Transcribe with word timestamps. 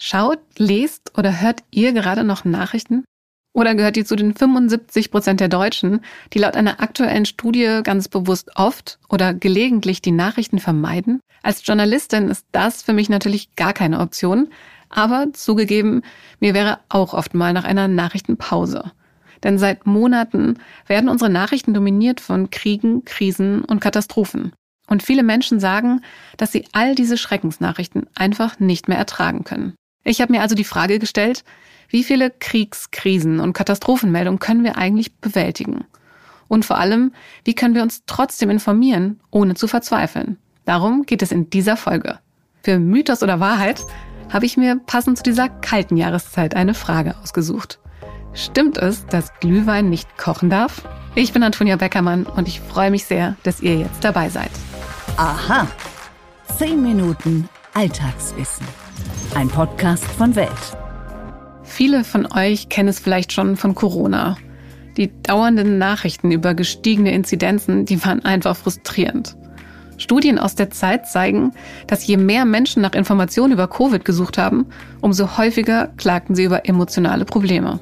Schaut, 0.00 0.40
lest 0.58 1.16
oder 1.16 1.40
hört 1.40 1.62
ihr 1.70 1.92
gerade 1.92 2.24
noch 2.24 2.44
Nachrichten? 2.44 3.04
Oder 3.54 3.76
gehört 3.76 3.96
ihr 3.96 4.04
zu 4.04 4.16
den 4.16 4.34
75 4.34 5.12
Prozent 5.12 5.38
der 5.38 5.48
Deutschen, 5.48 6.00
die 6.32 6.40
laut 6.40 6.56
einer 6.56 6.80
aktuellen 6.80 7.24
Studie 7.24 7.80
ganz 7.84 8.08
bewusst 8.08 8.50
oft 8.56 8.98
oder 9.08 9.32
gelegentlich 9.32 10.02
die 10.02 10.10
Nachrichten 10.10 10.58
vermeiden? 10.58 11.20
Als 11.42 11.64
Journalistin 11.64 12.28
ist 12.28 12.46
das 12.50 12.82
für 12.82 12.92
mich 12.92 13.08
natürlich 13.08 13.54
gar 13.54 13.72
keine 13.72 14.00
Option. 14.00 14.48
Aber 14.88 15.32
zugegeben, 15.32 16.02
mir 16.40 16.54
wäre 16.54 16.80
auch 16.88 17.14
oft 17.14 17.34
mal 17.34 17.52
nach 17.52 17.64
einer 17.64 17.86
Nachrichtenpause. 17.86 18.92
Denn 19.44 19.58
seit 19.58 19.86
Monaten 19.86 20.58
werden 20.86 21.08
unsere 21.08 21.30
Nachrichten 21.30 21.74
dominiert 21.74 22.20
von 22.20 22.50
Kriegen, 22.50 23.04
Krisen 23.04 23.64
und 23.64 23.80
Katastrophen. 23.80 24.52
Und 24.88 25.02
viele 25.02 25.22
Menschen 25.22 25.60
sagen, 25.60 26.00
dass 26.36 26.50
sie 26.50 26.66
all 26.72 26.94
diese 26.94 27.16
Schreckensnachrichten 27.16 28.06
einfach 28.14 28.58
nicht 28.58 28.88
mehr 28.88 28.98
ertragen 28.98 29.44
können. 29.44 29.74
Ich 30.04 30.20
habe 30.20 30.32
mir 30.32 30.42
also 30.42 30.54
die 30.54 30.64
Frage 30.64 30.98
gestellt, 30.98 31.44
wie 31.88 32.04
viele 32.04 32.30
Kriegs-, 32.30 32.90
Krisen- 32.90 33.40
und 33.40 33.52
Katastrophenmeldungen 33.52 34.38
können 34.38 34.64
wir 34.64 34.76
eigentlich 34.76 35.16
bewältigen? 35.16 35.84
Und 36.48 36.64
vor 36.64 36.78
allem, 36.78 37.12
wie 37.44 37.54
können 37.54 37.74
wir 37.74 37.82
uns 37.82 38.02
trotzdem 38.06 38.50
informieren, 38.50 39.20
ohne 39.30 39.54
zu 39.54 39.66
verzweifeln? 39.66 40.38
Darum 40.64 41.04
geht 41.04 41.22
es 41.22 41.32
in 41.32 41.50
dieser 41.50 41.76
Folge. 41.76 42.18
Für 42.62 42.78
Mythos 42.78 43.22
oder 43.22 43.40
Wahrheit 43.40 43.82
habe 44.32 44.46
ich 44.46 44.56
mir 44.56 44.76
passend 44.86 45.18
zu 45.18 45.22
dieser 45.22 45.48
kalten 45.48 45.96
Jahreszeit 45.96 46.54
eine 46.54 46.74
Frage 46.74 47.16
ausgesucht. 47.22 47.78
Stimmt 48.32 48.78
es, 48.78 49.06
dass 49.06 49.32
Glühwein 49.40 49.90
nicht 49.90 50.18
kochen 50.18 50.50
darf? 50.50 50.82
Ich 51.14 51.32
bin 51.32 51.42
Antonia 51.42 51.76
Beckermann 51.76 52.24
und 52.24 52.48
ich 52.48 52.60
freue 52.60 52.90
mich 52.90 53.04
sehr, 53.04 53.36
dass 53.44 53.60
ihr 53.60 53.76
jetzt 53.78 54.02
dabei 54.02 54.28
seid. 54.28 54.50
Aha. 55.16 55.68
Zehn 56.58 56.82
Minuten 56.82 57.48
Alltagswissen. 57.74 58.66
Ein 59.34 59.48
Podcast 59.48 60.04
von 60.04 60.36
Welt. 60.36 60.50
Viele 61.62 62.04
von 62.04 62.30
euch 62.32 62.68
kennen 62.68 62.88
es 62.88 63.00
vielleicht 63.00 63.32
schon 63.32 63.56
von 63.56 63.74
Corona. 63.74 64.36
Die 64.96 65.10
dauernden 65.22 65.78
Nachrichten 65.78 66.30
über 66.30 66.54
gestiegene 66.54 67.12
Inzidenzen, 67.12 67.84
die 67.84 68.04
waren 68.04 68.24
einfach 68.24 68.56
frustrierend. 68.56 69.36
Studien 69.96 70.38
aus 70.38 70.54
der 70.54 70.70
Zeit 70.70 71.08
zeigen, 71.08 71.52
dass 71.86 72.06
je 72.06 72.16
mehr 72.16 72.44
Menschen 72.44 72.82
nach 72.82 72.94
Informationen 72.94 73.52
über 73.52 73.68
Covid 73.68 74.04
gesucht 74.04 74.38
haben, 74.38 74.66
umso 75.00 75.36
häufiger 75.36 75.88
klagten 75.96 76.34
sie 76.34 76.44
über 76.44 76.68
emotionale 76.68 77.24
Probleme. 77.24 77.80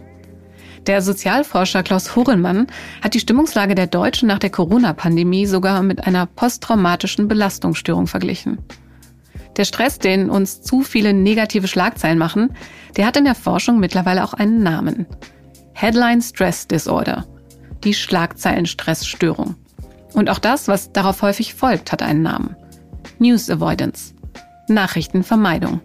Der 0.86 1.00
Sozialforscher 1.00 1.84
Klaus 1.84 2.16
Horenmann 2.16 2.66
hat 3.02 3.14
die 3.14 3.20
Stimmungslage 3.20 3.74
der 3.74 3.86
Deutschen 3.86 4.27
nach 4.27 4.40
der 4.40 4.50
Corona-Pandemie 4.50 5.46
sogar 5.46 5.83
mit 5.83 6.06
einer 6.06 6.27
posttraumatischen 6.27 7.28
Belastungsstörung 7.28 8.08
verglichen. 8.08 8.58
Der 9.56 9.64
Stress, 9.64 9.98
den 9.98 10.31
uns 10.31 10.62
zu 10.62 10.83
viele 10.83 11.12
negative 11.12 11.69
Schlagzeilen 11.69 12.19
machen, 12.19 12.55
der 12.97 13.06
hat 13.06 13.17
in 13.17 13.25
der 13.25 13.34
Forschung 13.34 13.81
mittlerweile 13.81 14.25
auch 14.25 14.34
einen 14.34 14.62
Namen. 14.62 15.06
Headline 15.75 16.22
Stress 16.22 16.67
Disorder. 16.67 17.27
Die 17.84 17.95
Schlagzeilenstressstörung. 17.95 19.56
Und 20.14 20.30
auch 20.30 20.39
das, 20.39 20.69
was 20.69 20.92
darauf 20.92 21.23
häufig 21.23 21.55
folgt, 21.55 21.92
hat 21.92 22.03
einen 22.03 22.23
Namen. 22.23 22.56
News 23.19 23.50
Avoidance. 23.50 24.14
Nachrichtenvermeidung. 24.69 25.80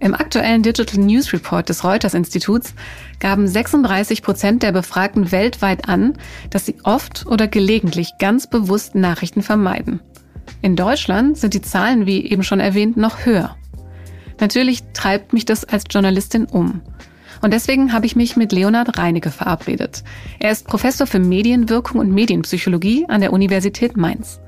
Im 0.00 0.14
aktuellen 0.14 0.62
Digital 0.62 0.98
News 0.98 1.32
Report 1.32 1.68
des 1.68 1.84
Reuters 1.84 2.14
Instituts 2.14 2.74
gaben 3.20 3.46
36 3.46 4.22
Prozent 4.22 4.62
der 4.62 4.72
Befragten 4.72 5.30
weltweit 5.30 5.88
an, 5.88 6.14
dass 6.48 6.64
sie 6.64 6.76
oft 6.84 7.26
oder 7.26 7.46
gelegentlich 7.48 8.12
ganz 8.18 8.48
bewusst 8.48 8.94
Nachrichten 8.94 9.42
vermeiden. 9.42 10.00
In 10.62 10.76
Deutschland 10.76 11.38
sind 11.38 11.54
die 11.54 11.62
Zahlen, 11.62 12.06
wie 12.06 12.26
eben 12.26 12.42
schon 12.42 12.60
erwähnt, 12.60 12.96
noch 12.96 13.24
höher. 13.24 13.56
Natürlich 14.40 14.82
treibt 14.94 15.32
mich 15.32 15.44
das 15.44 15.64
als 15.64 15.84
Journalistin 15.90 16.46
um. 16.46 16.80
Und 17.42 17.52
deswegen 17.52 17.92
habe 17.92 18.06
ich 18.06 18.16
mich 18.16 18.36
mit 18.36 18.52
Leonhard 18.52 18.98
Reinecke 18.98 19.30
verabredet. 19.30 20.04
Er 20.38 20.50
ist 20.50 20.66
Professor 20.66 21.06
für 21.06 21.18
Medienwirkung 21.18 22.00
und 22.00 22.12
Medienpsychologie 22.12 23.06
an 23.08 23.20
der 23.20 23.32
Universität 23.32 23.96
Mainz. 23.96 24.40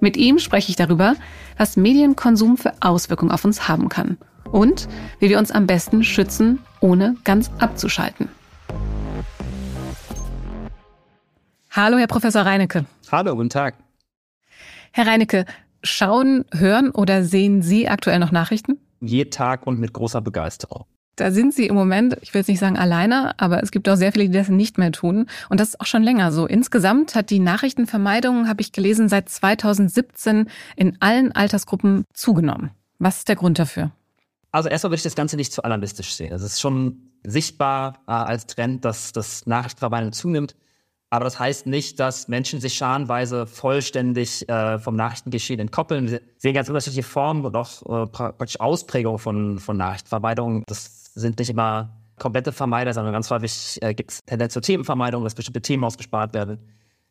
Mit 0.00 0.16
ihm 0.16 0.38
spreche 0.38 0.70
ich 0.70 0.76
darüber, 0.76 1.14
was 1.58 1.76
Medienkonsum 1.76 2.56
für 2.56 2.72
Auswirkungen 2.80 3.30
auf 3.30 3.44
uns 3.44 3.68
haben 3.68 3.88
kann 3.90 4.16
und 4.50 4.88
wie 5.18 5.28
wir 5.28 5.38
uns 5.38 5.50
am 5.50 5.66
besten 5.66 6.02
schützen, 6.04 6.58
ohne 6.80 7.16
ganz 7.24 7.50
abzuschalten. 7.58 8.28
Hallo, 11.70 11.98
Herr 11.98 12.08
Professor 12.08 12.42
Reinecke. 12.42 12.86
Hallo, 13.12 13.36
guten 13.36 13.50
Tag. 13.50 13.74
Herr 14.92 15.06
Reinecke, 15.06 15.44
schauen, 15.82 16.44
hören 16.52 16.90
oder 16.90 17.22
sehen 17.22 17.62
Sie 17.62 17.88
aktuell 17.88 18.18
noch 18.18 18.32
Nachrichten? 18.32 18.78
Jeden 19.00 19.30
Tag 19.30 19.66
und 19.66 19.78
mit 19.78 19.92
großer 19.92 20.20
Begeisterung. 20.20 20.84
Da 21.16 21.30
sind 21.30 21.54
Sie 21.54 21.66
im 21.66 21.74
Moment, 21.74 22.16
ich 22.22 22.32
will 22.32 22.40
jetzt 22.40 22.48
nicht 22.48 22.60
sagen 22.60 22.78
alleine, 22.78 23.38
aber 23.38 23.62
es 23.62 23.70
gibt 23.70 23.88
auch 23.88 23.96
sehr 23.96 24.12
viele, 24.12 24.26
die 24.28 24.36
das 24.36 24.48
nicht 24.48 24.78
mehr 24.78 24.90
tun. 24.90 25.26
Und 25.48 25.60
das 25.60 25.70
ist 25.70 25.80
auch 25.80 25.86
schon 25.86 26.02
länger 26.02 26.32
so. 26.32 26.46
Insgesamt 26.46 27.14
hat 27.14 27.30
die 27.30 27.38
Nachrichtenvermeidung, 27.38 28.48
habe 28.48 28.62
ich 28.62 28.72
gelesen, 28.72 29.08
seit 29.08 29.28
2017 29.28 30.48
in 30.76 30.96
allen 31.00 31.32
Altersgruppen 31.32 32.04
zugenommen. 32.14 32.70
Was 32.98 33.18
ist 33.18 33.28
der 33.28 33.36
Grund 33.36 33.58
dafür? 33.58 33.90
Also 34.50 34.68
erstmal 34.68 34.92
würde 34.92 34.98
ich 34.98 35.04
das 35.04 35.14
Ganze 35.14 35.36
nicht 35.36 35.52
zu 35.52 35.62
alarmistisch 35.62 36.14
sehen. 36.14 36.32
Es 36.32 36.42
ist 36.42 36.60
schon 36.60 37.12
sichtbar 37.22 38.00
äh, 38.06 38.12
als 38.12 38.46
Trend, 38.46 38.84
dass 38.84 39.12
das 39.12 39.46
Nachrichtenvermeidung 39.46 40.12
zunimmt. 40.12 40.56
Aber 41.10 41.24
das 41.24 41.40
heißt 41.40 41.66
nicht, 41.66 41.98
dass 41.98 42.28
Menschen 42.28 42.60
sich 42.60 42.74
scharenweise 42.74 43.46
vollständig 43.46 44.48
äh, 44.48 44.78
vom 44.78 44.94
Nachrichtengeschehen 44.94 45.58
entkoppeln. 45.58 46.08
Wir 46.08 46.20
sehen 46.38 46.54
ganz 46.54 46.68
unterschiedliche 46.68 47.02
Formen 47.02 47.44
und 47.44 47.56
auch 47.56 48.04
äh, 48.04 48.06
praktisch 48.06 48.60
Ausprägungen 48.60 49.18
von, 49.18 49.58
von 49.58 49.76
Nachrichtenvermeidung. 49.76 50.62
Das 50.66 51.12
sind 51.14 51.40
nicht 51.40 51.50
immer 51.50 51.96
komplette 52.16 52.52
Vermeider, 52.52 52.94
sondern 52.94 53.12
ganz 53.12 53.28
häufig 53.30 53.78
äh, 53.82 53.92
gibt 53.92 54.12
es 54.12 54.20
Tendenz 54.24 54.52
zur 54.52 54.62
Themenvermeidung, 54.62 55.24
dass 55.24 55.34
bestimmte 55.34 55.62
Themen 55.62 55.82
ausgespart 55.82 56.32
werden 56.32 56.60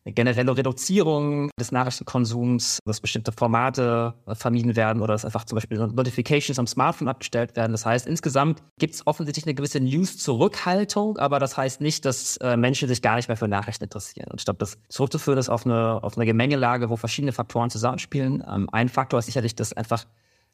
eine 0.06 0.14
generelle 0.14 0.56
Reduzierung 0.56 1.52
des 1.60 1.72
Nachrichtenkonsums, 1.72 2.80
dass 2.86 3.02
bestimmte 3.02 3.32
Formate 3.32 4.14
vermieden 4.34 4.76
werden 4.76 5.02
oder 5.02 5.14
dass 5.14 5.26
einfach 5.26 5.46
zum 5.46 5.58
Beispiel 5.58 5.78
Notifications 5.78 6.58
am 6.58 6.68
Smartphone 6.68 7.08
abgestellt 7.08 7.56
werden. 7.56 7.74
Das 7.74 7.86
heißt, 7.86 8.08
insgesamt 8.08 8.64
gibt 8.80 8.96
es 8.96 9.06
offensichtlich 9.06 9.46
eine 9.46 9.56
gewisse 9.56 9.80
News-Zurückhaltung, 9.80 11.18
aber 11.18 11.40
das 11.40 11.58
heißt 11.58 11.82
nicht, 11.82 12.06
dass 12.06 12.38
äh, 12.38 12.56
Menschen 12.56 12.88
sich 12.88 13.02
gar 13.02 13.18
nicht 13.18 13.28
mehr 13.28 13.38
für 13.38 13.48
Nachrichten 13.48 13.84
interessieren. 13.84 14.28
Und 14.32 14.40
ich 14.40 14.46
glaube, 14.46 14.60
das 14.60 14.78
zurückzuführen 14.88 15.38
ist 15.38 15.50
auf 15.50 15.66
eine, 15.66 16.02
auf 16.02 16.18
eine 16.18 16.26
Gemengelage, 16.26 16.90
wo 16.90 16.96
verschiedene 16.96 17.34
Faktoren 17.34 17.70
zusammenspielen. 17.70 18.44
Ähm, 18.48 18.70
ein 18.72 18.90
Faktor 18.90 19.20
ist 19.20 19.26
sicherlich, 19.26 19.56
dass 19.56 19.74
einfach 19.74 20.06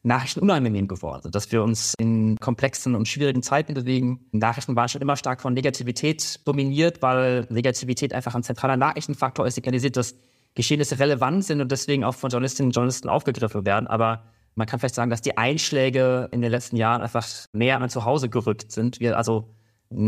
Nachrichten 0.05 0.39
unangenehm 0.39 0.87
geworden, 0.87 1.31
dass 1.31 1.51
wir 1.51 1.63
uns 1.63 1.95
in 1.97 2.37
komplexen 2.39 2.95
und 2.95 3.07
schwierigen 3.07 3.41
Zeiten 3.41 3.73
bewegen. 3.73 4.25
Nachrichten 4.31 4.75
waren 4.75 4.87
schon 4.87 5.01
immer 5.01 5.17
stark 5.17 5.41
von 5.41 5.53
Negativität 5.53 6.39
dominiert, 6.45 7.01
weil 7.01 7.47
Negativität 7.49 8.13
einfach 8.13 8.35
ein 8.35 8.43
zentraler 8.43 8.77
Nachrichtenfaktor 8.77 9.47
ist, 9.47 9.55
signalisiert, 9.55 9.97
dass 9.97 10.15
Geschehnisse 10.53 10.99
relevant 10.99 11.43
sind 11.43 11.59
und 11.59 11.71
deswegen 11.71 12.03
auch 12.03 12.15
von 12.15 12.29
Journalistinnen 12.29 12.69
und 12.69 12.75
Journalisten 12.75 13.09
aufgegriffen 13.09 13.65
werden. 13.65 13.87
Aber 13.87 14.23
man 14.53 14.67
kann 14.67 14.79
vielleicht 14.79 14.95
sagen, 14.95 15.09
dass 15.09 15.21
die 15.21 15.37
Einschläge 15.37 16.29
in 16.31 16.41
den 16.41 16.51
letzten 16.51 16.77
Jahren 16.77 17.01
einfach 17.01 17.27
näher 17.51 17.81
an 17.81 17.89
zu 17.89 18.05
Hause 18.05 18.29
gerückt 18.29 18.71
sind. 18.71 18.99
Wir 18.99 19.17
also 19.17 19.54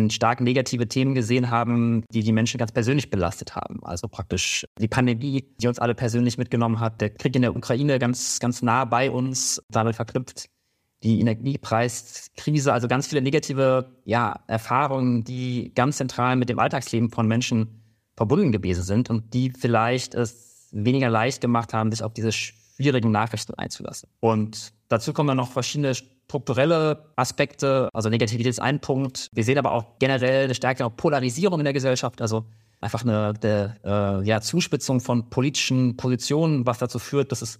stark 0.09 0.41
negative 0.41 0.87
Themen 0.87 1.15
gesehen 1.15 1.49
haben, 1.49 2.03
die 2.11 2.23
die 2.23 2.31
Menschen 2.31 2.57
ganz 2.57 2.71
persönlich 2.71 3.09
belastet 3.09 3.55
haben. 3.55 3.79
Also 3.83 4.07
praktisch 4.07 4.65
die 4.79 4.87
Pandemie, 4.87 5.45
die 5.61 5.67
uns 5.67 5.79
alle 5.79 5.95
persönlich 5.95 6.37
mitgenommen 6.37 6.79
hat, 6.79 6.99
der 7.01 7.09
Krieg 7.11 7.35
in 7.35 7.41
der 7.41 7.55
Ukraine 7.55 7.99
ganz, 7.99 8.39
ganz 8.39 8.61
nah 8.61 8.85
bei 8.85 9.11
uns, 9.11 9.61
damit 9.69 9.95
verknüpft, 9.95 10.49
die 11.03 11.19
Energiepreiskrise, 11.19 12.73
also 12.73 12.87
ganz 12.87 13.07
viele 13.07 13.21
negative 13.21 13.91
ja, 14.05 14.43
Erfahrungen, 14.47 15.23
die 15.23 15.71
ganz 15.75 15.97
zentral 15.97 16.35
mit 16.35 16.49
dem 16.49 16.59
Alltagsleben 16.59 17.09
von 17.09 17.27
Menschen 17.27 17.83
verbunden 18.15 18.51
gewesen 18.51 18.83
sind 18.83 19.09
und 19.09 19.33
die 19.33 19.51
vielleicht 19.51 20.15
es 20.15 20.69
weniger 20.71 21.09
leicht 21.09 21.39
gemacht 21.39 21.73
haben, 21.73 21.91
sich 21.91 22.03
auf 22.03 22.13
diese 22.13 22.31
schwierigen 22.31 23.11
Nachrichten 23.11 23.53
einzulassen. 23.53 24.09
Und 24.19 24.73
dazu 24.89 25.13
kommen 25.13 25.27
dann 25.27 25.37
noch 25.37 25.51
verschiedene 25.51 25.93
strukturelle 26.27 27.05
Aspekte, 27.15 27.89
also 27.93 28.09
Negativität 28.09 28.49
ist 28.49 28.59
ein 28.59 28.81
Punkt. 28.81 29.29
Wir 29.31 29.45
sehen 29.45 29.57
aber 29.57 29.71
auch 29.71 29.97
generell 29.99 30.43
eine 30.45 30.55
stärkere 30.55 30.89
Polarisierung 30.89 31.59
in 31.59 31.63
der 31.63 31.73
Gesellschaft, 31.73 32.21
also 32.21 32.45
einfach 32.81 33.03
eine, 33.03 33.33
eine 33.41 33.77
äh, 33.83 34.27
ja, 34.27 34.41
Zuspitzung 34.41 34.99
von 34.99 35.29
politischen 35.29 35.95
Positionen, 35.95 36.65
was 36.65 36.79
dazu 36.79 36.99
führt, 36.99 37.31
dass 37.31 37.41
es 37.41 37.59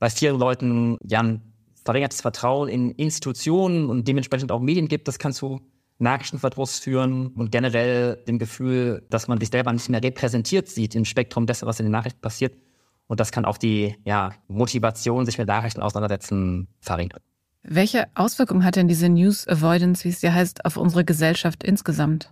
bei 0.00 0.10
vielen 0.10 0.38
Leuten 0.38 0.98
ja 1.04 1.22
ein 1.22 1.54
verringertes 1.84 2.20
Vertrauen 2.20 2.68
in 2.68 2.90
Institutionen 2.90 3.88
und 3.88 4.08
dementsprechend 4.08 4.50
auch 4.50 4.60
Medien 4.60 4.88
gibt. 4.88 5.06
Das 5.06 5.18
kann 5.18 5.32
zu 5.32 5.60
Nachrichtenverdruss 5.98 6.80
führen 6.80 7.28
und 7.28 7.52
generell 7.52 8.16
dem 8.26 8.40
Gefühl, 8.40 9.06
dass 9.10 9.28
man 9.28 9.38
sich 9.38 9.50
selber 9.50 9.72
nicht 9.72 9.88
mehr 9.88 10.02
repräsentiert 10.02 10.68
sieht 10.68 10.96
im 10.96 11.04
Spektrum 11.04 11.46
dessen, 11.46 11.66
was 11.66 11.78
in 11.78 11.86
den 11.86 11.92
Nachrichten 11.92 12.20
passiert. 12.20 12.56
Und 13.06 13.20
das 13.20 13.30
kann 13.30 13.44
auch 13.44 13.58
die 13.58 13.94
ja, 14.04 14.32
Motivation, 14.48 15.26
sich 15.26 15.38
mit 15.38 15.46
Nachrichten 15.46 15.80
auseinandersetzen, 15.80 16.66
verringern. 16.80 17.20
Welche 17.66 18.06
Auswirkungen 18.14 18.62
hat 18.62 18.76
denn 18.76 18.88
diese 18.88 19.08
News 19.08 19.48
Avoidance, 19.48 20.04
wie 20.04 20.10
es 20.10 20.20
ja 20.20 20.32
heißt, 20.32 20.66
auf 20.66 20.76
unsere 20.76 21.04
Gesellschaft 21.04 21.64
insgesamt? 21.64 22.30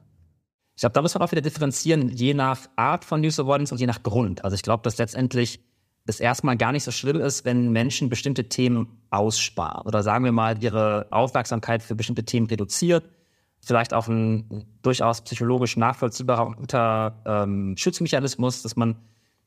Ich 0.77 0.81
glaube, 0.81 0.93
da 0.93 1.03
muss 1.03 1.15
man 1.15 1.23
auch 1.23 1.33
wieder 1.33 1.41
differenzieren, 1.41 2.09
je 2.11 2.35
nach 2.35 2.59
Art 2.77 3.05
von 3.05 3.23
News 3.23 3.41
Avoidance 3.41 3.73
und 3.73 3.81
je 3.81 3.87
nach 3.87 4.03
Grund. 4.03 4.45
Also 4.45 4.55
ich 4.55 4.63
glaube, 4.63 4.83
dass 4.83 4.99
letztendlich 4.99 5.61
es 6.07 6.21
erstmal 6.21 6.57
gar 6.57 6.73
nicht 6.73 6.85
so 6.85 6.91
schlimm 6.91 7.21
ist, 7.21 7.45
wenn 7.45 7.73
Menschen 7.73 8.09
bestimmte 8.09 8.49
Themen 8.49 8.89
aussparen 9.11 9.87
oder 9.87 10.03
sagen 10.03 10.25
wir 10.25 10.33
mal 10.33 10.63
ihre 10.63 11.07
Aufmerksamkeit 11.11 11.83
für 11.83 11.95
bestimmte 11.95 12.25
Themen 12.25 12.47
reduziert. 12.47 13.05
Vielleicht 13.61 13.95
auch 13.95 14.09
ein 14.09 14.67
durchaus 14.83 15.23
psychologisch 15.23 15.77
nachvollziehbarer 15.77 16.59
und 16.59 16.73
ähm, 16.75 17.77
Schutzmechanismus, 17.79 18.63
dass 18.63 18.75
man, 18.75 18.97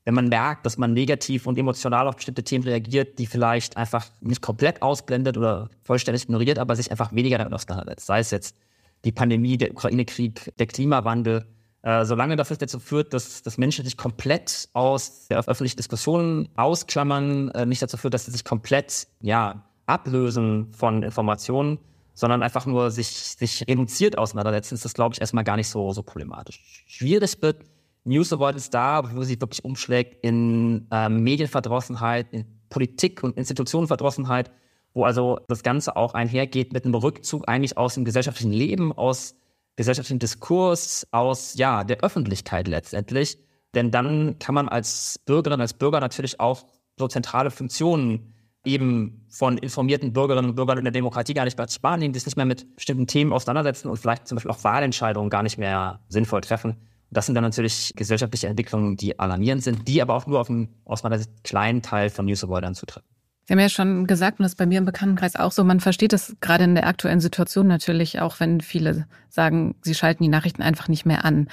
wenn 0.06 0.14
man 0.14 0.30
merkt, 0.30 0.66
dass 0.66 0.78
man 0.78 0.94
negativ 0.94 1.48
und 1.48 1.58
emotional 1.58 2.08
auf 2.08 2.16
bestimmte 2.16 2.44
Themen 2.44 2.64
reagiert, 2.64 3.18
die 3.18 3.26
vielleicht 3.26 3.76
einfach 3.76 4.06
nicht 4.22 4.42
komplett 4.42 4.82
ausblendet 4.84 5.36
oder 5.38 5.70
vollständig 5.82 6.24
ignoriert, 6.24 6.60
aber 6.60 6.76
sich 6.76 6.92
einfach 6.92 7.12
weniger 7.12 7.40
damit 7.40 7.54
auseinandersetzt. 7.54 8.06
Sei 8.06 8.20
es 8.20 8.30
jetzt 8.32 8.56
die 9.04 9.12
Pandemie, 9.12 9.58
der 9.58 9.72
Ukraine-Krieg, 9.72 10.54
der 10.58 10.68
Klimawandel, 10.68 11.46
äh, 11.82 12.06
solange 12.06 12.36
das 12.36 12.50
dazu 12.50 12.80
führt, 12.80 13.14
dass, 13.14 13.42
dass 13.42 13.58
Menschen 13.58 13.84
sich 13.84 13.98
komplett 13.98 14.70
aus 14.74 15.28
der 15.28 15.40
öffentlichen 15.40 15.78
Diskussion 15.78 16.50
ausklammern, 16.56 17.50
äh, 17.50 17.66
nicht 17.66 17.82
dazu 17.82 17.98
führt, 17.98 18.14
dass 18.14 18.26
sie 18.26 18.32
sich 18.32 18.44
komplett 18.44 19.08
ja, 19.22 19.64
ablösen 19.88 20.72
von 20.72 21.02
Informationen, 21.02 21.80
sondern 22.14 22.44
einfach 22.44 22.66
nur 22.68 22.92
sich, 22.92 23.08
sich 23.08 23.68
reduziert 23.68 24.18
auseinandersetzen, 24.18 24.76
ist 24.76 24.86
das, 24.86 24.94
glaube 24.94 25.14
ich, 25.14 25.22
erstmal 25.22 25.44
gar 25.44 25.58
nicht 25.58 25.68
so, 25.68 25.92
so 25.92 26.02
problematisch. 26.02 26.84
Schwierig 26.88 27.42
wird 27.42 27.58
News 28.06 28.32
Avoidance 28.32 28.70
da, 28.70 29.04
wo 29.14 29.24
sie 29.24 29.40
wirklich 29.42 29.66
umschlägt 29.66 30.24
in 30.24 30.88
äh, 30.92 31.10
Medienverdrossenheit, 31.10 32.28
in 32.32 32.46
Politik 32.70 33.24
und 33.24 33.36
Institutionenverdrossenheit, 33.38 34.52
wo 34.94 35.04
also 35.04 35.40
das 35.48 35.64
Ganze 35.64 35.96
auch 35.96 36.14
einhergeht 36.14 36.72
mit 36.72 36.86
einem 36.86 36.96
Rückzug 36.96 37.48
eigentlich 37.48 37.78
aus 37.78 37.96
dem 37.96 38.06
gesellschaftlichen 38.06 38.54
Leben, 38.54 38.94
aus 38.94 39.36
gesellschaftlichen 39.76 40.20
Diskurs, 40.20 41.08
aus 41.12 41.56
ja, 41.56 41.84
der 41.84 42.00
Öffentlichkeit 42.02 42.68
letztendlich. 42.68 43.38
Denn 43.74 43.92
dann 43.92 44.40
kann 44.40 44.56
man 44.56 44.70
als 44.70 45.20
Bürgerin, 45.26 45.60
als 45.60 45.74
Bürger 45.74 46.00
natürlich 46.00 46.40
auch 46.40 46.66
so 46.98 47.08
zentrale 47.08 47.52
Funktionen 47.52 48.34
eben 48.64 49.26
von 49.30 49.58
informierten 49.58 50.14
Bürgerinnen 50.14 50.50
und 50.50 50.56
Bürgern 50.56 50.78
in 50.78 50.86
der 50.86 50.94
Demokratie 50.94 51.34
gar 51.34 51.46
nicht 51.46 51.58
mehr 51.58 51.68
wahrnehmen, 51.82 52.14
die 52.14 52.20
sich 52.20 52.28
nicht 52.28 52.38
mehr 52.38 52.46
mit 52.46 52.76
bestimmten 52.76 53.06
Themen 53.08 53.34
auseinandersetzen 53.34 53.90
und 53.90 53.98
vielleicht 53.98 54.28
zum 54.28 54.38
Beispiel 54.38 54.52
auch 54.52 54.64
Wahlentscheidungen 54.64 55.30
gar 55.30 55.44
nicht 55.44 55.58
mehr 55.58 56.00
sinnvoll 56.08 56.42
treffen. 56.42 56.78
Das 57.12 57.26
sind 57.26 57.36
dann 57.36 57.44
natürlich 57.44 57.94
gesellschaftliche 57.96 58.48
Entwicklungen, 58.48 58.98
die 58.98 59.20
alarmierend 59.20 59.64
sind, 59.64 59.88
die 59.88 60.02
aber 60.02 60.16
auch 60.16 60.28
nur 60.28 60.40
auf 60.40 60.50
einen 60.50 60.70
aus 60.86 61.04
meiner 61.04 61.18
Sicht 61.18 61.32
kleinen 61.44 61.82
Teil 61.82 62.10
von 62.10 62.26
News 62.26 62.44
Avoidern 62.44 62.76
zutreffen. 62.76 63.08
Sie 63.46 63.54
haben 63.54 63.60
ja 63.60 63.70
schon 63.70 64.08
gesagt, 64.08 64.40
und 64.40 64.44
das 64.44 64.54
ist 64.54 64.58
bei 64.58 64.66
mir 64.66 64.80
im 64.80 64.86
Bekanntenkreis 64.86 65.36
auch 65.36 65.52
so, 65.52 65.64
man 65.64 65.80
versteht 65.80 66.14
das 66.14 66.36
gerade 66.42 66.64
in 66.64 66.74
der 66.74 66.88
aktuellen 66.88 67.20
Situation 67.20 67.68
natürlich, 67.68 68.20
auch 68.20 68.40
wenn 68.40 68.60
viele 68.60 69.08
sagen, 69.30 69.76
sie 69.82 69.94
schalten 69.94 70.24
die 70.24 70.30
Nachrichten 70.30 70.64
einfach 70.64 70.88
nicht 70.88 71.06
mehr 71.06 71.26
an. 71.26 71.48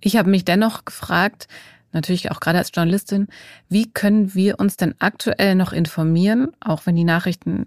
Ich 0.00 0.16
habe 0.16 0.28
mich 0.28 0.44
dennoch 0.44 0.84
gefragt, 0.84 1.48
natürlich 1.92 2.30
auch 2.30 2.40
gerade 2.40 2.58
als 2.58 2.70
Journalistin, 2.74 3.28
wie 3.70 3.90
können 3.90 4.34
wir 4.34 4.60
uns 4.60 4.76
denn 4.76 4.94
aktuell 4.98 5.54
noch 5.54 5.72
informieren, 5.72 6.52
auch 6.60 6.84
wenn 6.84 6.96
die 6.96 7.04
Nachrichten 7.04 7.66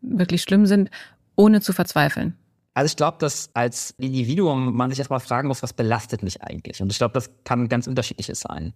wirklich 0.00 0.42
schlimm 0.42 0.64
sind, 0.64 0.90
ohne 1.36 1.60
zu 1.60 1.74
verzweifeln? 1.74 2.34
Also 2.74 2.86
ich 2.86 2.96
glaube, 2.96 3.18
dass 3.18 3.50
als 3.54 3.92
Individuum 3.98 4.74
man 4.74 4.90
sich 4.90 4.98
erstmal 4.98 5.20
fragen 5.20 5.48
muss, 5.48 5.62
was 5.62 5.72
belastet 5.72 6.22
mich 6.22 6.42
eigentlich? 6.42 6.80
Und 6.80 6.90
ich 6.90 6.98
glaube, 6.98 7.14
das 7.14 7.30
kann 7.44 7.68
ganz 7.68 7.86
unterschiedliches 7.86 8.40
sein. 8.40 8.72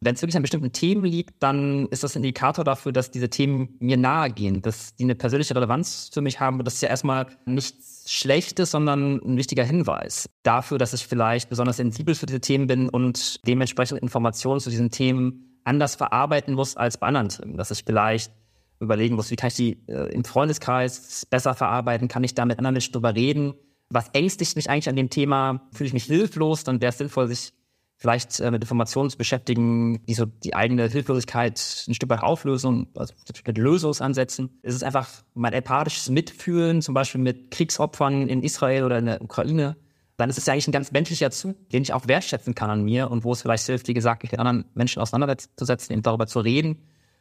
Wenn 0.00 0.14
es 0.14 0.22
wirklich 0.22 0.36
an 0.36 0.42
bestimmten 0.42 0.70
Themen 0.70 1.04
liegt, 1.04 1.42
dann 1.42 1.86
ist 1.86 2.04
das 2.04 2.14
ein 2.14 2.18
Indikator 2.18 2.64
dafür, 2.64 2.92
dass 2.92 3.10
diese 3.10 3.30
Themen 3.30 3.76
mir 3.80 3.96
nahe 3.96 4.30
gehen, 4.30 4.62
dass 4.62 4.94
die 4.94 5.02
eine 5.02 5.16
persönliche 5.16 5.56
Relevanz 5.56 6.10
für 6.12 6.20
mich 6.20 6.38
haben. 6.38 6.58
Und 6.58 6.66
das 6.66 6.74
ist 6.74 6.82
ja 6.82 6.88
erstmal 6.88 7.26
nichts 7.46 8.04
Schlechtes, 8.06 8.70
sondern 8.70 9.16
ein 9.16 9.36
wichtiger 9.36 9.64
Hinweis 9.64 10.28
dafür, 10.44 10.78
dass 10.78 10.92
ich 10.92 11.06
vielleicht 11.06 11.48
besonders 11.50 11.78
sensibel 11.78 12.14
für 12.14 12.26
diese 12.26 12.40
Themen 12.40 12.68
bin 12.68 12.88
und 12.88 13.44
dementsprechend 13.44 14.00
Informationen 14.00 14.60
zu 14.60 14.70
diesen 14.70 14.90
Themen 14.90 15.60
anders 15.64 15.96
verarbeiten 15.96 16.54
muss 16.54 16.76
als 16.76 16.98
bei 16.98 17.08
anderen 17.08 17.30
Themen. 17.30 17.56
Dass 17.56 17.72
ich 17.72 17.82
vielleicht 17.84 18.32
überlegen 18.80 19.16
muss, 19.16 19.30
wie 19.30 19.36
kann 19.36 19.48
ich 19.48 19.54
die 19.54 19.78
äh, 19.88 20.12
im 20.12 20.24
Freundeskreis 20.24 21.26
besser 21.26 21.54
verarbeiten, 21.54 22.08
kann 22.08 22.24
ich 22.24 22.34
da 22.34 22.44
mit 22.44 22.58
anderen 22.58 22.74
Menschen 22.74 22.92
drüber 22.92 23.14
reden, 23.14 23.54
was 23.90 24.08
ängstigt 24.12 24.56
mich 24.56 24.68
eigentlich 24.68 24.88
an 24.88 24.96
dem 24.96 25.10
Thema, 25.10 25.68
fühle 25.72 25.88
ich 25.88 25.94
mich 25.94 26.04
hilflos, 26.04 26.64
dann 26.64 26.80
wäre 26.80 26.90
es 26.90 26.98
sinnvoll, 26.98 27.28
sich 27.28 27.52
vielleicht 27.96 28.38
äh, 28.38 28.50
mit 28.50 28.62
Informationen 28.62 29.10
zu 29.10 29.18
beschäftigen, 29.18 30.04
die 30.06 30.14
so 30.14 30.24
die 30.24 30.54
eigene 30.54 30.88
Hilflosigkeit 30.88 31.84
ein 31.88 31.94
Stück 31.94 32.10
weit 32.10 32.22
auflösen, 32.22 32.86
also 32.94 33.12
mit 33.46 33.58
Lösungsansätzen. 33.58 34.60
Es 34.62 34.74
ist 34.74 34.84
einfach 34.84 35.08
mein 35.34 35.52
empathisches 35.52 36.08
Mitfühlen, 36.08 36.80
zum 36.80 36.94
Beispiel 36.94 37.20
mit 37.20 37.50
Kriegsopfern 37.50 38.28
in 38.28 38.42
Israel 38.42 38.84
oder 38.84 38.98
in 38.98 39.06
der 39.06 39.20
Ukraine. 39.20 39.76
Dann 40.16 40.30
ist 40.30 40.38
es 40.38 40.46
ja 40.46 40.52
eigentlich 40.52 40.68
ein 40.68 40.72
ganz 40.72 40.92
menschlicher 40.92 41.30
Zug, 41.30 41.56
den 41.70 41.82
ich 41.82 41.92
auch 41.92 42.06
wertschätzen 42.08 42.54
kann 42.54 42.70
an 42.70 42.84
mir 42.84 43.10
und 43.10 43.24
wo 43.24 43.32
es 43.32 43.42
vielleicht 43.42 43.66
hilft, 43.66 43.88
wie 43.88 43.94
gesagt, 43.94 44.22
mit 44.22 44.38
anderen 44.38 44.64
Menschen 44.74 45.00
auseinanderzusetzen, 45.00 45.92
eben 45.92 46.02
darüber 46.02 46.26
zu 46.26 46.40
reden. 46.40 46.78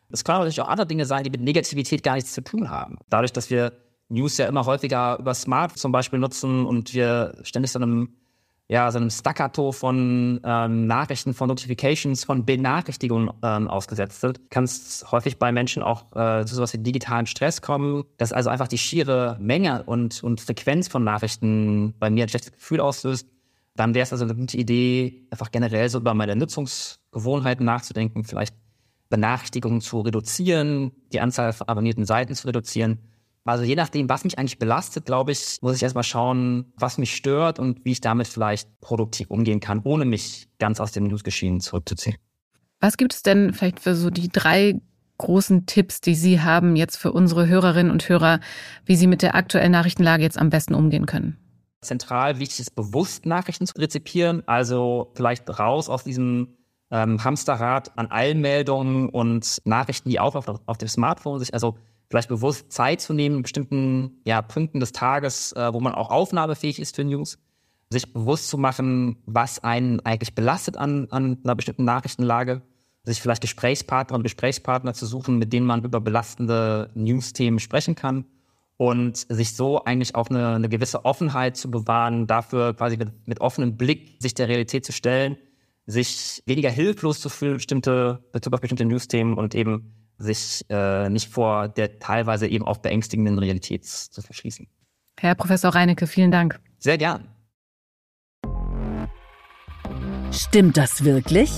Es 0.09 0.23
können 0.23 0.39
natürlich 0.39 0.61
auch 0.61 0.69
andere 0.69 0.87
Dinge 0.87 1.05
sein, 1.05 1.23
die 1.23 1.29
mit 1.29 1.41
Negativität 1.41 2.03
gar 2.03 2.15
nichts 2.15 2.33
zu 2.33 2.43
tun 2.43 2.69
haben. 2.69 2.97
Dadurch, 3.09 3.33
dass 3.33 3.49
wir 3.49 3.73
News 4.09 4.37
ja 4.37 4.47
immer 4.47 4.65
häufiger 4.65 5.17
über 5.19 5.33
Smart 5.33 5.77
zum 5.77 5.91
Beispiel 5.91 6.19
nutzen 6.19 6.65
und 6.65 6.93
wir 6.93 7.37
ständig 7.43 7.71
so 7.71 7.79
einem 7.79 8.09
ja, 8.69 8.91
so 8.91 8.97
einem 8.97 9.09
Staccato 9.09 9.71
von 9.71 10.41
ähm, 10.43 10.87
Nachrichten, 10.87 11.33
von 11.33 11.47
Notifications, 11.47 12.25
von 12.25 12.45
Benachrichtigungen 12.45 13.29
ähm, 13.41 13.69
ausgesetzt 13.69 14.19
sind, 14.19 14.51
kann 14.51 14.65
es 14.65 15.05
häufig 15.09 15.39
bei 15.39 15.53
Menschen 15.53 15.81
auch 15.83 16.05
äh, 16.15 16.45
zu 16.45 16.55
sowas 16.55 16.73
wie 16.73 16.79
digitalen 16.79 17.27
Stress 17.27 17.61
kommen, 17.61 18.03
dass 18.17 18.33
also 18.33 18.49
einfach 18.49 18.67
die 18.67 18.77
schiere 18.77 19.37
Menge 19.39 19.83
und, 19.83 20.21
und 20.21 20.41
Frequenz 20.41 20.89
von 20.89 21.03
Nachrichten 21.05 21.93
bei 21.97 22.09
mir 22.09 22.25
ein 22.25 22.29
schlechtes 22.29 22.51
Gefühl 22.51 22.81
auslöst. 22.81 23.29
Dann 23.75 23.93
wäre 23.93 24.03
es 24.03 24.11
also 24.11 24.25
eine 24.25 24.35
gute 24.35 24.57
Idee, 24.57 25.27
einfach 25.31 25.51
generell 25.51 25.87
so 25.87 25.99
über 25.99 26.13
meine 26.13 26.35
Nutzungsgewohnheiten 26.35 27.65
nachzudenken, 27.65 28.25
vielleicht 28.25 28.55
Benachrichtigungen 29.09 29.81
zu 29.81 30.01
reduzieren, 30.01 30.91
die 31.13 31.21
Anzahl 31.21 31.53
von 31.53 31.67
abonnierten 31.67 32.05
Seiten 32.05 32.35
zu 32.35 32.47
reduzieren 32.47 32.99
also 33.47 33.63
je 33.63 33.75
nachdem, 33.75 34.09
was 34.09 34.25
mich 34.25 34.37
eigentlich 34.37 34.59
belastet, 34.59 35.05
glaube 35.05 35.31
ich, 35.31 35.59
muss 35.61 35.77
ich 35.77 35.83
erstmal 35.83 36.03
schauen, 36.03 36.73
was 36.75 36.97
mich 36.97 37.15
stört 37.15 37.59
und 37.59 37.85
wie 37.85 37.93
ich 37.93 38.01
damit 38.01 38.27
vielleicht 38.27 38.67
produktiv 38.81 39.31
umgehen 39.31 39.61
kann, 39.61 39.81
ohne 39.83 40.03
mich 40.03 40.49
ganz 40.59 40.81
aus 40.81 40.91
dem 40.91 41.05
Newsgeschehen 41.05 41.61
zurückzuziehen. 41.61 42.17
Was 42.81 42.97
gibt 42.97 43.13
es 43.13 43.23
denn 43.23 43.53
vielleicht 43.53 43.79
für 43.79 43.95
so 43.95 44.09
die 44.09 44.27
drei 44.27 44.81
großen 45.17 45.65
Tipps, 45.65 46.01
die 46.01 46.13
Sie 46.13 46.41
haben 46.41 46.75
jetzt 46.75 46.97
für 46.97 47.13
unsere 47.13 47.47
Hörerinnen 47.47 47.91
und 47.91 48.07
Hörer, 48.09 48.41
wie 48.85 48.97
sie 48.97 49.07
mit 49.07 49.21
der 49.21 49.33
aktuellen 49.33 49.71
Nachrichtenlage 49.71 50.23
jetzt 50.23 50.37
am 50.37 50.49
besten 50.49 50.75
umgehen 50.75 51.05
können? 51.05 51.37
Zentral 51.81 52.39
wichtig 52.39 52.59
ist, 52.59 52.75
bewusst 52.75 53.25
Nachrichten 53.25 53.65
zu 53.65 53.73
rezipieren, 53.77 54.43
also 54.45 55.11
vielleicht 55.15 55.49
raus 55.57 55.89
aus 55.89 56.03
diesem 56.03 56.57
ähm, 56.91 57.23
Hamsterrad 57.23 57.97
an 57.97 58.11
Eilmeldungen 58.11 59.09
und 59.09 59.61
Nachrichten, 59.65 60.09
die 60.09 60.19
auch 60.19 60.35
auf, 60.35 60.47
auf 60.65 60.77
dem 60.77 60.87
Smartphone 60.87 61.39
sich, 61.39 61.53
also 61.53 61.77
vielleicht 62.09 62.29
bewusst 62.29 62.71
Zeit 62.71 63.01
zu 63.01 63.13
nehmen, 63.13 63.41
bestimmten 63.41 64.21
ja, 64.25 64.41
Punkten 64.41 64.79
des 64.79 64.91
Tages, 64.91 65.51
äh, 65.53 65.73
wo 65.73 65.79
man 65.79 65.93
auch 65.93 66.09
aufnahmefähig 66.09 66.79
ist 66.79 66.95
für 66.95 67.03
News, 67.03 67.37
sich 67.89 68.11
bewusst 68.13 68.49
zu 68.49 68.57
machen, 68.57 69.17
was 69.25 69.63
einen 69.63 69.99
eigentlich 70.01 70.35
belastet 70.35 70.77
an, 70.77 71.07
an 71.11 71.37
einer 71.43 71.55
bestimmten 71.55 71.85
Nachrichtenlage, 71.85 72.61
sich 73.03 73.21
vielleicht 73.21 73.41
Gesprächspartner 73.41 74.15
und 74.15 74.23
Gesprächspartner 74.23 74.93
zu 74.93 75.05
suchen, 75.05 75.37
mit 75.37 75.53
denen 75.53 75.65
man 75.65 75.83
über 75.83 76.01
belastende 76.01 76.89
News-Themen 76.95 77.59
sprechen 77.59 77.95
kann 77.95 78.25
und 78.75 79.17
sich 79.17 79.55
so 79.55 79.83
eigentlich 79.83 80.15
auch 80.15 80.29
eine, 80.29 80.55
eine 80.55 80.69
gewisse 80.69 81.05
Offenheit 81.05 81.57
zu 81.57 81.71
bewahren, 81.71 82.27
dafür 82.27 82.73
quasi 82.73 82.97
mit, 82.97 83.27
mit 83.27 83.41
offenem 83.41 83.77
Blick 83.77 84.17
sich 84.19 84.33
der 84.33 84.47
Realität 84.47 84.85
zu 84.85 84.91
stellen, 84.91 85.37
sich 85.87 86.43
weniger 86.45 86.69
hilflos 86.69 87.19
zu 87.21 87.29
fühlen, 87.29 87.55
bestimmte, 87.55 88.23
Bezug 88.31 88.53
auf 88.53 88.61
bestimmte 88.61 88.85
News-Themen 88.85 89.35
und 89.35 89.55
eben 89.55 89.93
sich 90.19 90.65
äh, 90.69 91.09
nicht 91.09 91.29
vor 91.29 91.69
der 91.69 91.99
teilweise 91.99 92.47
eben 92.47 92.65
auch 92.65 92.77
beängstigenden 92.77 93.39
Realität 93.39 93.85
zu 93.85 94.21
verschließen. 94.21 94.67
Herr 95.19 95.35
Professor 95.35 95.73
Reinecke, 95.73 96.05
vielen 96.05 96.31
Dank. 96.31 96.59
Sehr 96.77 96.97
gern. 96.97 97.27
Stimmt 100.31 100.77
das 100.77 101.03
wirklich? 101.03 101.51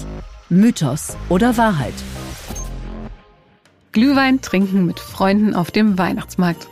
Mythos 0.50 1.18
oder 1.28 1.58
Wahrheit? 1.58 1.94
Glühwein 3.92 4.42
trinken 4.42 4.86
mit 4.86 5.00
Freunden 5.00 5.56
auf 5.56 5.72
dem 5.72 5.98
Weihnachtsmarkt. 5.98 6.68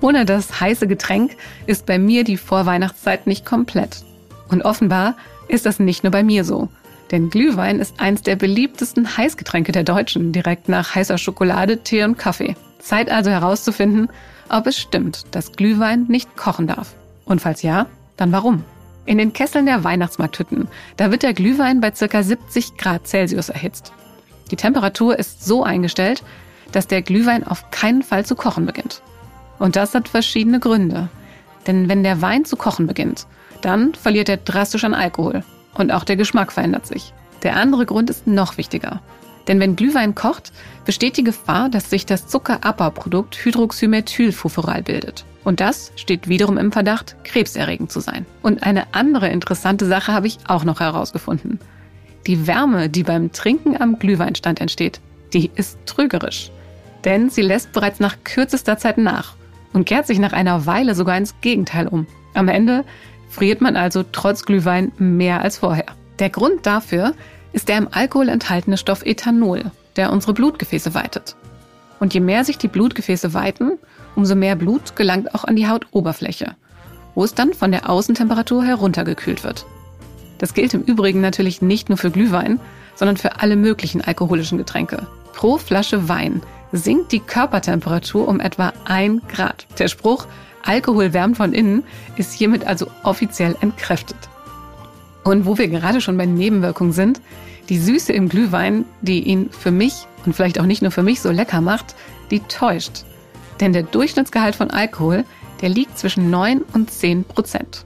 Ohne 0.00 0.24
das 0.24 0.60
heiße 0.60 0.86
Getränk 0.86 1.36
ist 1.66 1.86
bei 1.86 1.98
mir 1.98 2.24
die 2.24 2.36
Vorweihnachtszeit 2.36 3.26
nicht 3.26 3.46
komplett. 3.46 4.04
Und 4.48 4.62
offenbar 4.62 5.16
ist 5.48 5.66
das 5.66 5.78
nicht 5.78 6.04
nur 6.04 6.10
bei 6.10 6.22
mir 6.22 6.44
so. 6.44 6.68
Denn 7.10 7.28
Glühwein 7.28 7.80
ist 7.80 8.00
eins 8.00 8.22
der 8.22 8.36
beliebtesten 8.36 9.16
Heißgetränke 9.16 9.72
der 9.72 9.82
Deutschen, 9.82 10.32
direkt 10.32 10.68
nach 10.68 10.94
heißer 10.94 11.18
Schokolade, 11.18 11.78
Tee 11.78 12.04
und 12.04 12.16
Kaffee. 12.16 12.54
Zeit 12.78 13.10
also 13.10 13.30
herauszufinden, 13.30 14.08
ob 14.48 14.66
es 14.66 14.78
stimmt, 14.78 15.34
dass 15.34 15.52
Glühwein 15.52 16.04
nicht 16.04 16.36
kochen 16.36 16.66
darf. 16.68 16.94
Und 17.24 17.40
falls 17.40 17.62
ja, 17.62 17.86
dann 18.16 18.32
warum? 18.32 18.64
In 19.06 19.18
den 19.18 19.32
Kesseln 19.32 19.66
der 19.66 19.82
Weihnachtsmarkthütten, 19.82 20.68
da 20.96 21.10
wird 21.10 21.22
der 21.22 21.34
Glühwein 21.34 21.80
bei 21.80 21.90
ca. 21.90 22.22
70 22.22 22.76
Grad 22.76 23.08
Celsius 23.08 23.48
erhitzt. 23.48 23.92
Die 24.50 24.56
Temperatur 24.56 25.18
ist 25.18 25.44
so 25.44 25.64
eingestellt, 25.64 26.22
dass 26.70 26.86
der 26.86 27.02
Glühwein 27.02 27.46
auf 27.46 27.70
keinen 27.70 28.02
Fall 28.02 28.24
zu 28.24 28.36
kochen 28.36 28.66
beginnt. 28.66 29.02
Und 29.58 29.74
das 29.74 29.94
hat 29.94 30.08
verschiedene 30.08 30.60
Gründe. 30.60 31.08
Denn 31.66 31.88
wenn 31.88 32.04
der 32.04 32.22
Wein 32.22 32.44
zu 32.44 32.56
kochen 32.56 32.86
beginnt, 32.86 33.26
dann 33.62 33.94
verliert 33.94 34.28
er 34.28 34.36
drastisch 34.36 34.84
an 34.84 34.94
Alkohol 34.94 35.42
und 35.74 35.92
auch 35.92 36.04
der 36.04 36.16
Geschmack 36.16 36.52
verändert 36.52 36.86
sich. 36.86 37.12
Der 37.42 37.56
andere 37.56 37.86
Grund 37.86 38.10
ist 38.10 38.26
noch 38.26 38.58
wichtiger. 38.58 39.00
Denn 39.48 39.60
wenn 39.60 39.76
Glühwein 39.76 40.14
kocht, 40.14 40.52
besteht 40.84 41.16
die 41.16 41.24
Gefahr, 41.24 41.68
dass 41.68 41.90
sich 41.90 42.06
das 42.06 42.28
Zuckerabbauprodukt 42.28 43.36
Hydroxymethylfurfural 43.44 44.82
bildet. 44.82 45.24
Und 45.42 45.60
das 45.60 45.92
steht 45.96 46.28
wiederum 46.28 46.58
im 46.58 46.70
Verdacht, 46.70 47.16
krebserregend 47.24 47.90
zu 47.90 48.00
sein. 48.00 48.26
Und 48.42 48.62
eine 48.62 48.94
andere 48.94 49.28
interessante 49.28 49.86
Sache 49.86 50.12
habe 50.12 50.26
ich 50.26 50.38
auch 50.46 50.64
noch 50.64 50.80
herausgefunden. 50.80 51.58
Die 52.26 52.46
Wärme, 52.46 52.90
die 52.90 53.02
beim 53.02 53.32
Trinken 53.32 53.80
am 53.80 53.98
Glühweinstand 53.98 54.60
entsteht, 54.60 55.00
die 55.32 55.50
ist 55.54 55.78
trügerisch. 55.86 56.50
Denn 57.04 57.30
sie 57.30 57.42
lässt 57.42 57.72
bereits 57.72 57.98
nach 57.98 58.16
kürzester 58.24 58.76
Zeit 58.76 58.98
nach 58.98 59.34
und 59.72 59.86
kehrt 59.86 60.06
sich 60.06 60.18
nach 60.18 60.34
einer 60.34 60.66
Weile 60.66 60.94
sogar 60.94 61.16
ins 61.16 61.34
Gegenteil 61.40 61.88
um. 61.88 62.06
Am 62.34 62.48
Ende 62.48 62.84
friert 63.30 63.62
man 63.62 63.76
also 63.76 64.04
trotz 64.12 64.44
Glühwein 64.44 64.92
mehr 64.98 65.40
als 65.40 65.58
vorher. 65.58 65.86
Der 66.18 66.28
Grund 66.28 66.66
dafür 66.66 67.14
ist 67.52 67.68
der 67.68 67.78
im 67.78 67.88
Alkohol 67.90 68.28
enthaltene 68.28 68.76
Stoff 68.76 69.02
Ethanol, 69.06 69.70
der 69.96 70.12
unsere 70.12 70.34
Blutgefäße 70.34 70.94
weitet. 70.94 71.36
Und 71.98 72.12
je 72.12 72.20
mehr 72.20 72.44
sich 72.44 72.58
die 72.58 72.68
Blutgefäße 72.68 73.32
weiten, 73.32 73.78
umso 74.16 74.34
mehr 74.34 74.56
Blut 74.56 74.96
gelangt 74.96 75.34
auch 75.34 75.44
an 75.44 75.56
die 75.56 75.68
Hautoberfläche, 75.68 76.56
wo 77.14 77.24
es 77.24 77.34
dann 77.34 77.54
von 77.54 77.70
der 77.70 77.88
Außentemperatur 77.88 78.64
heruntergekühlt 78.64 79.44
wird. 79.44 79.64
Das 80.38 80.54
gilt 80.54 80.74
im 80.74 80.82
Übrigen 80.82 81.20
natürlich 81.20 81.62
nicht 81.62 81.88
nur 81.88 81.98
für 81.98 82.10
Glühwein, 82.10 82.60
sondern 82.94 83.16
für 83.16 83.40
alle 83.40 83.56
möglichen 83.56 84.00
alkoholischen 84.00 84.58
Getränke. 84.58 85.06
Pro 85.34 85.58
Flasche 85.58 86.08
Wein 86.08 86.42
sinkt 86.72 87.12
die 87.12 87.20
Körpertemperatur 87.20 88.26
um 88.26 88.40
etwa 88.40 88.72
ein 88.84 89.20
Grad. 89.28 89.66
Der 89.78 89.88
Spruch 89.88 90.26
Alkohol 90.62 91.12
wärmt 91.12 91.36
von 91.36 91.52
innen 91.52 91.84
ist 92.16 92.32
hiermit 92.32 92.66
also 92.66 92.86
offiziell 93.02 93.56
entkräftet. 93.60 94.16
Und 95.24 95.46
wo 95.46 95.58
wir 95.58 95.68
gerade 95.68 96.00
schon 96.00 96.16
bei 96.16 96.26
Nebenwirkungen 96.26 96.92
sind, 96.92 97.20
die 97.68 97.78
Süße 97.78 98.12
im 98.12 98.28
Glühwein, 98.28 98.84
die 99.00 99.22
ihn 99.22 99.50
für 99.50 99.70
mich 99.70 100.06
und 100.24 100.34
vielleicht 100.34 100.58
auch 100.58 100.66
nicht 100.66 100.82
nur 100.82 100.90
für 100.90 101.02
mich 101.02 101.20
so 101.20 101.30
lecker 101.30 101.60
macht, 101.60 101.94
die 102.30 102.40
täuscht. 102.40 103.04
Denn 103.60 103.72
der 103.72 103.82
Durchschnittsgehalt 103.82 104.56
von 104.56 104.70
Alkohol, 104.70 105.24
der 105.60 105.68
liegt 105.68 105.98
zwischen 105.98 106.30
9 106.30 106.62
und 106.72 106.90
10 106.90 107.24
Prozent. 107.24 107.84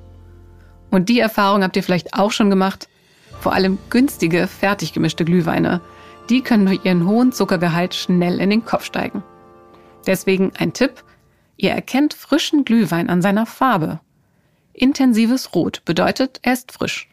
Und 0.91 1.09
die 1.09 1.19
Erfahrung 1.19 1.63
habt 1.63 1.77
ihr 1.77 1.83
vielleicht 1.83 2.15
auch 2.15 2.31
schon 2.31 2.51
gemacht. 2.51 2.89
Vor 3.41 3.53
allem 3.53 3.79
günstige, 3.91 4.47
fertig 4.47 4.93
gemischte 4.93 5.25
Glühweine, 5.25 5.81
die 6.31 6.41
können 6.41 6.67
durch 6.67 6.85
ihren 6.85 7.07
hohen 7.07 7.33
Zuckergehalt 7.33 7.95
schnell 7.95 8.41
in 8.41 8.51
den 8.51 8.65
Kopf 8.65 8.85
steigen. 8.85 9.23
Deswegen 10.07 10.53
ein 10.57 10.73
Tipp, 10.73 11.03
ihr 11.57 11.71
erkennt 11.71 12.15
frischen 12.15 12.65
Glühwein 12.65 13.09
an 13.09 13.23
seiner 13.23 13.47
Farbe. 13.47 14.01
Intensives 14.73 15.55
Rot 15.55 15.85
bedeutet, 15.85 16.41
er 16.43 16.53
ist 16.53 16.73
frisch. 16.73 17.09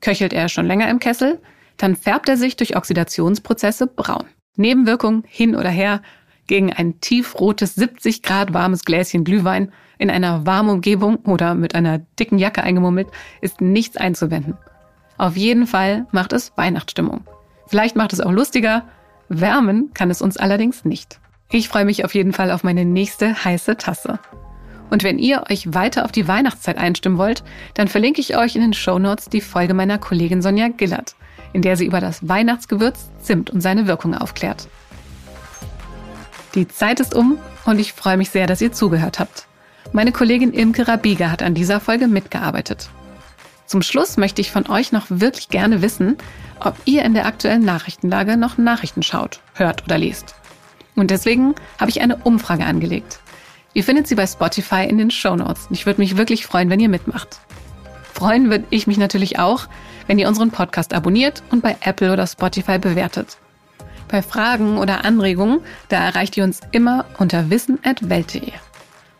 Köchelt 0.00 0.32
er 0.32 0.48
schon 0.48 0.66
länger 0.66 0.88
im 0.88 0.98
Kessel, 0.98 1.40
dann 1.76 1.96
färbt 1.96 2.28
er 2.28 2.36
sich 2.36 2.56
durch 2.56 2.76
Oxidationsprozesse 2.76 3.86
braun. 3.86 4.24
Nebenwirkungen 4.56 5.22
hin 5.26 5.54
oder 5.54 5.70
her 5.70 6.02
gegen 6.48 6.72
ein 6.72 7.00
tiefrotes 7.00 7.76
70 7.76 8.22
Grad 8.22 8.52
warmes 8.52 8.84
Gläschen 8.84 9.22
Glühwein 9.22 9.72
in 9.98 10.10
einer 10.10 10.46
warmen 10.46 10.70
Umgebung 10.70 11.16
oder 11.16 11.54
mit 11.54 11.74
einer 11.74 11.98
dicken 11.98 12.38
Jacke 12.38 12.62
eingemummelt 12.62 13.08
ist 13.40 13.60
nichts 13.60 13.96
einzuwenden. 13.96 14.56
Auf 15.16 15.36
jeden 15.36 15.66
Fall 15.66 16.06
macht 16.10 16.32
es 16.32 16.52
Weihnachtsstimmung. 16.56 17.24
Vielleicht 17.66 17.96
macht 17.96 18.12
es 18.12 18.20
auch 18.20 18.32
lustiger, 18.32 18.84
wärmen 19.28 19.92
kann 19.92 20.10
es 20.10 20.22
uns 20.22 20.36
allerdings 20.36 20.84
nicht. 20.84 21.20
Ich 21.50 21.68
freue 21.68 21.86
mich 21.86 22.04
auf 22.04 22.14
jeden 22.14 22.34
Fall 22.34 22.50
auf 22.50 22.62
meine 22.62 22.84
nächste 22.84 23.44
heiße 23.44 23.78
Tasse. 23.78 24.18
Und 24.90 25.02
wenn 25.02 25.18
ihr 25.18 25.44
euch 25.50 25.72
weiter 25.72 26.04
auf 26.04 26.12
die 26.12 26.28
Weihnachtszeit 26.28 26.76
einstimmen 26.76 27.16
wollt, 27.16 27.42
dann 27.72 27.88
verlinke 27.88 28.20
ich 28.20 28.36
euch 28.36 28.54
in 28.54 28.60
den 28.60 28.74
Show 28.74 28.98
Notes 28.98 29.30
die 29.30 29.40
Folge 29.40 29.72
meiner 29.72 29.98
Kollegin 29.98 30.42
Sonja 30.42 30.68
Gillert, 30.68 31.14
in 31.54 31.62
der 31.62 31.76
sie 31.76 31.86
über 31.86 32.00
das 32.00 32.28
Weihnachtsgewürz 32.28 33.08
Zimt 33.22 33.48
und 33.48 33.62
seine 33.62 33.86
Wirkung 33.86 34.14
aufklärt. 34.14 34.68
Die 36.54 36.68
Zeit 36.68 37.00
ist 37.00 37.14
um 37.14 37.38
und 37.64 37.78
ich 37.78 37.94
freue 37.94 38.18
mich 38.18 38.28
sehr, 38.28 38.46
dass 38.46 38.60
ihr 38.60 38.72
zugehört 38.72 39.18
habt. 39.18 39.46
Meine 39.92 40.12
Kollegin 40.12 40.52
Imke 40.52 40.86
Rabiger 40.86 41.32
hat 41.32 41.42
an 41.42 41.54
dieser 41.54 41.80
Folge 41.80 42.08
mitgearbeitet. 42.08 42.90
Zum 43.64 43.80
Schluss 43.80 44.18
möchte 44.18 44.42
ich 44.42 44.50
von 44.50 44.68
euch 44.68 44.92
noch 44.92 45.06
wirklich 45.08 45.48
gerne 45.48 45.80
wissen, 45.80 46.16
ob 46.60 46.74
ihr 46.84 47.04
in 47.04 47.14
der 47.14 47.26
aktuellen 47.26 47.64
Nachrichtenlage 47.64 48.36
noch 48.36 48.58
Nachrichten 48.58 49.02
schaut, 49.02 49.40
hört 49.54 49.84
oder 49.84 49.96
liest. 49.96 50.37
Und 50.98 51.10
deswegen 51.10 51.54
habe 51.78 51.90
ich 51.90 52.00
eine 52.00 52.16
Umfrage 52.16 52.64
angelegt. 52.64 53.20
Ihr 53.72 53.84
findet 53.84 54.08
sie 54.08 54.16
bei 54.16 54.26
Spotify 54.26 54.84
in 54.84 54.98
den 54.98 55.10
Show 55.10 55.36
Notes. 55.36 55.68
Ich 55.70 55.86
würde 55.86 56.00
mich 56.00 56.16
wirklich 56.16 56.44
freuen, 56.44 56.70
wenn 56.70 56.80
ihr 56.80 56.88
mitmacht. 56.88 57.38
Freuen 58.12 58.50
würde 58.50 58.64
ich 58.70 58.88
mich 58.88 58.98
natürlich 58.98 59.38
auch, 59.38 59.68
wenn 60.08 60.18
ihr 60.18 60.26
unseren 60.26 60.50
Podcast 60.50 60.92
abonniert 60.92 61.44
und 61.50 61.62
bei 61.62 61.76
Apple 61.82 62.12
oder 62.12 62.26
Spotify 62.26 62.78
bewertet. 62.78 63.36
Bei 64.08 64.22
Fragen 64.22 64.78
oder 64.78 65.04
Anregungen, 65.04 65.60
da 65.88 66.04
erreicht 66.04 66.36
ihr 66.36 66.42
uns 66.42 66.60
immer 66.72 67.04
unter 67.18 67.48
wissen.welt.de. 67.48 68.50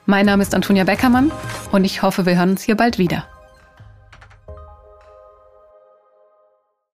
Mein 0.07 0.27
Name 0.27 0.43
ist 0.43 0.55
Antonia 0.55 0.85
Beckermann 0.85 1.31
und 1.71 1.85
ich 1.85 2.03
hoffe, 2.03 2.27
wir 2.27 2.37
hören 2.37 2.51
uns 2.51 2.63
hier 2.63 2.77
bald 2.77 2.99
wieder. 2.99 3.29